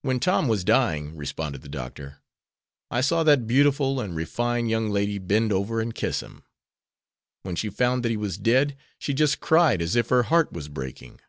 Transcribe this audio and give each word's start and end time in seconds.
"When 0.00 0.18
Tom 0.18 0.48
was 0.48 0.64
dying," 0.64 1.14
responded 1.14 1.60
the 1.60 1.68
doctor, 1.68 2.22
"I 2.90 3.02
saw 3.02 3.22
that 3.24 3.46
beautiful 3.46 4.00
and 4.00 4.16
refined 4.16 4.70
young 4.70 4.88
lady 4.88 5.18
bend 5.18 5.52
over 5.52 5.78
and 5.78 5.94
kiss 5.94 6.20
him. 6.22 6.44
When 7.42 7.56
she 7.56 7.68
found 7.68 8.02
that 8.02 8.08
he 8.10 8.16
was 8.16 8.38
dead, 8.38 8.78
she 8.98 9.12
just 9.12 9.40
cried 9.40 9.82
as 9.82 9.94
if 9.94 10.08
her 10.08 10.22
heart 10.22 10.54
was 10.54 10.70
breaking. 10.70 11.20